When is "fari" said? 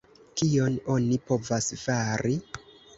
1.85-2.39